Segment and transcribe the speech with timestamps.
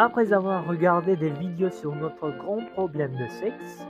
[0.00, 3.84] Après avoir regardé des vidéos sur notre grand problème de sexe,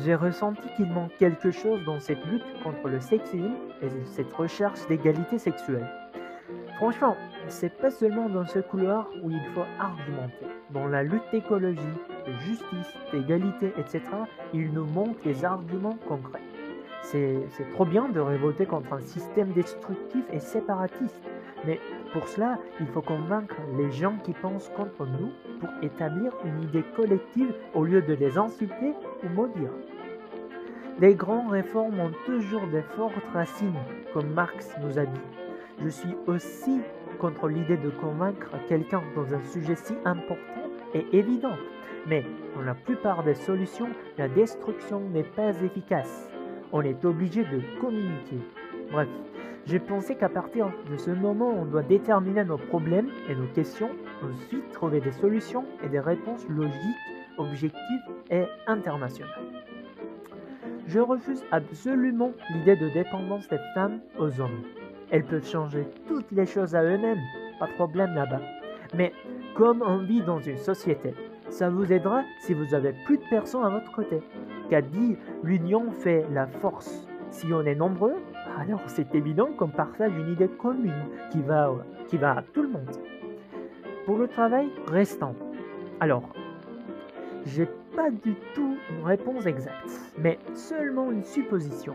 [0.00, 4.86] j'ai ressenti qu'il manque quelque chose dans cette lutte contre le sexisme et cette recherche
[4.88, 5.88] d'égalité sexuelle.
[6.76, 7.16] Franchement,
[7.48, 10.44] c'est pas seulement dans ce couloir où il faut argumenter.
[10.68, 11.80] Dans la lutte d'écologie,
[12.26, 14.02] de justice, d'égalité, etc.,
[14.52, 16.42] il nous manque des arguments concrets.
[17.00, 21.22] C'est trop bien de révolter contre un système destructif et séparatiste,
[21.64, 21.80] mais
[22.14, 26.84] pour cela, il faut convaincre les gens qui pensent contre nous pour établir une idée
[26.94, 29.72] collective au lieu de les insulter ou maudire.
[31.00, 33.74] Les grandes réformes ont toujours des fortes racines,
[34.12, 35.20] comme Marx nous a dit.
[35.82, 36.80] Je suis aussi
[37.18, 40.36] contre l'idée de convaincre quelqu'un dans un sujet si important
[40.94, 41.56] et évident.
[42.06, 42.24] Mais
[42.54, 46.30] dans la plupart des solutions, la destruction n'est pas efficace.
[46.70, 48.38] On est obligé de communiquer.
[48.92, 49.08] Bref,
[49.66, 53.90] j'ai pensé qu'à partir de ce moment, on doit déterminer nos problèmes et nos questions,
[54.22, 56.74] ensuite trouver des solutions et des réponses logiques,
[57.38, 59.30] objectives et internationales.
[60.86, 64.64] Je refuse absolument l'idée de dépendance des femmes aux hommes.
[65.10, 67.22] Elles peuvent changer toutes les choses à eux-mêmes,
[67.58, 68.42] pas de problème là-bas.
[68.94, 69.12] Mais
[69.54, 71.14] comme on vit dans une société,
[71.48, 74.20] ça vous aidera si vous avez plus de personnes à votre côté.
[74.68, 77.06] Qu'a dit l'union fait la force.
[77.30, 78.16] Si on est nombreux,
[78.58, 81.72] alors c'est évident qu'on partage une idée commune qui va,
[82.08, 82.90] qui va à tout le monde.
[84.06, 85.34] Pour le travail restant,
[86.00, 86.28] alors,
[87.46, 91.94] j'ai pas du tout une réponse exacte, mais seulement une supposition.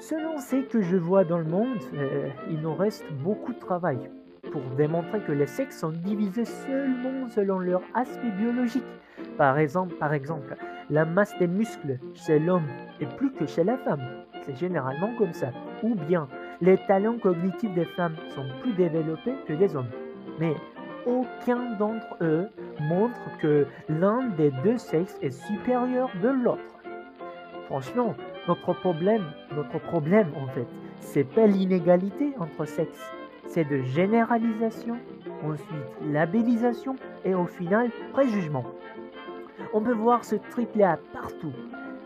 [0.00, 3.98] Selon ce que je vois dans le monde, euh, il nous reste beaucoup de travail
[4.52, 8.84] pour démontrer que les sexes sont divisés seulement selon leur aspect biologique.
[9.36, 10.56] Par exemple, par exemple,
[10.88, 12.68] la masse des muscles chez l'homme
[13.00, 14.24] est plus que chez la femme.
[14.48, 15.50] C'est généralement comme ça.
[15.82, 16.26] Ou bien,
[16.62, 19.90] les talents cognitifs des femmes sont plus développés que des hommes.
[20.40, 20.54] Mais
[21.04, 22.48] aucun d'entre eux
[22.80, 26.62] montre que l'un des deux sexes est supérieur de l'autre.
[27.66, 28.14] Franchement,
[28.46, 30.66] notre problème, notre problème en fait,
[31.00, 33.12] c'est pas l'inégalité entre sexes,
[33.46, 34.96] c'est de généralisation,
[35.44, 38.64] ensuite labellisation et au final préjugement.
[39.72, 41.52] On peut voir ce triplé partout,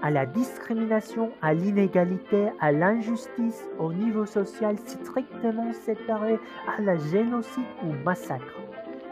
[0.03, 6.39] à la discrimination, à l'inégalité, à l'injustice, au niveau social strictement séparé,
[6.77, 8.61] à la génocide ou massacre.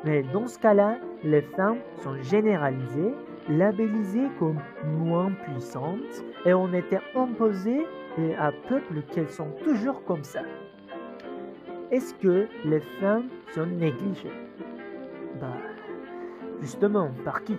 [0.05, 3.15] Mais dans ce cas-là, les femmes sont généralisées,
[3.49, 7.87] labellisées comme moins puissantes, et on était imposé
[8.39, 10.43] à peuple qu'elles sont toujours comme ça.
[11.91, 14.33] Est-ce que les femmes sont négligées?
[15.41, 15.57] Bah,
[16.61, 17.57] justement, par qui?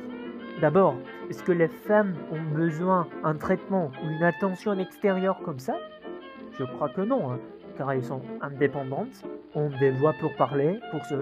[0.59, 0.95] D'abord,
[1.29, 5.75] est-ce que les femmes ont besoin d'un traitement ou une attention extérieure comme ça?
[6.59, 7.39] Je crois que non, hein,
[7.77, 9.23] car elles sont indépendantes,
[9.55, 11.15] ont des voix pour parler, pour se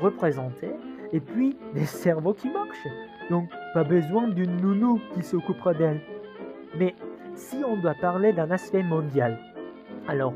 [0.00, 0.70] représenter,
[1.12, 2.88] et puis des cerveaux qui marchent.
[3.30, 6.00] Donc, pas besoin d'une nounou qui s'occupera d'elles.
[6.76, 6.94] Mais
[7.34, 9.38] si on doit parler d'un aspect mondial,
[10.08, 10.34] alors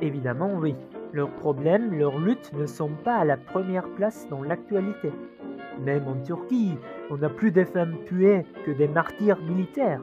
[0.00, 0.74] évidemment oui,
[1.12, 5.10] leurs problèmes, leurs luttes ne sont pas à la première place dans l'actualité.
[5.84, 6.76] Même en Turquie,
[7.10, 10.02] on a plus de femmes tuées que des martyrs militaires.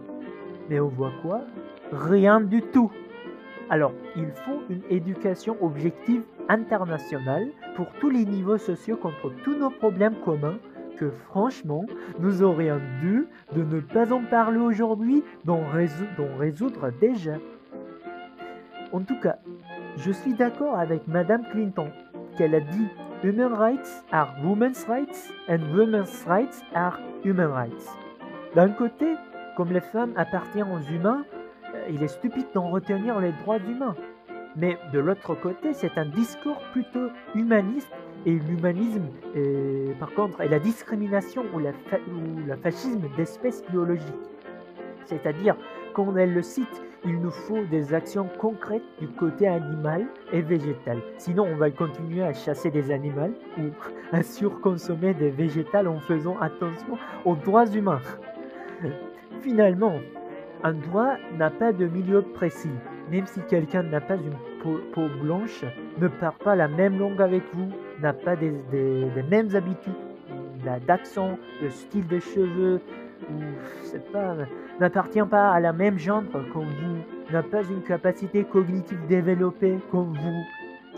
[0.70, 1.42] Mais on voit quoi?
[1.92, 2.92] Rien du tout.
[3.70, 9.70] Alors, il faut une éducation objective internationale pour tous les niveaux sociaux contre tous nos
[9.70, 10.58] problèmes communs
[10.98, 11.86] que franchement,
[12.20, 15.62] nous aurions dû de ne pas en parler aujourd'hui, d'en
[16.40, 17.36] résoudre déjà.
[18.92, 19.38] En tout cas,
[19.98, 21.90] je suis d'accord avec Madame Clinton
[22.38, 22.88] qu'elle a dit
[23.24, 27.88] Human rights are women's rights and women's rights are human rights.
[28.54, 29.08] D'un côté,
[29.56, 31.26] comme les femmes appartiennent aux humains,
[31.74, 33.96] euh, il est stupide d'en retenir les droits humains.
[34.56, 37.92] Mais de l'autre côté, c'est un discours plutôt humaniste
[38.28, 39.08] et l'humanisme,
[40.00, 44.14] par contre, est la discrimination ou, ou le fascisme d'espèces biologiques.
[45.06, 45.56] C'est-à-dire,
[45.94, 51.02] quand elle le cite, il nous faut des actions concrètes du côté animal et végétal.
[51.18, 53.70] Sinon, on va continuer à chasser des animaux ou
[54.12, 58.02] à surconsommer des végétales en faisant attention aux droits humains.
[59.42, 59.96] Finalement,
[60.64, 62.72] un droit n'a pas de milieu précis.
[63.12, 64.36] Même si quelqu'un n'a pas une
[64.94, 65.64] peau, blanche,
[66.00, 67.70] ne parle pas la même langue avec vous,
[68.02, 68.52] n'a pas des,
[69.30, 69.94] mêmes habitudes,
[70.86, 72.82] d'accent, de style de cheveux,
[74.12, 74.36] pas,
[74.80, 76.98] n'appartient pas à la même genre que vous,
[77.32, 80.44] n'a pas une capacité cognitive développée comme vous.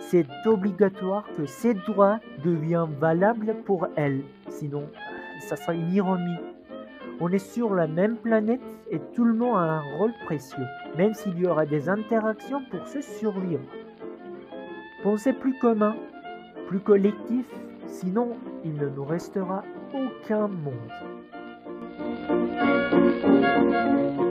[0.02, 4.90] C'est obligatoire que ces droits deviennent valables pour elle, sinon
[5.42, 6.38] ça sera une ironie.
[7.22, 8.62] On est sur la même planète
[8.92, 10.66] et tout le monde a un rôle précieux,
[10.98, 13.64] même s'il y aura des interactions pour se survivre.
[15.04, 15.96] Pensez plus commun,
[16.68, 17.46] plus collectif,
[17.88, 19.64] sinon il ne nous restera
[19.94, 21.19] aucun monde.
[22.30, 24.29] Thank you.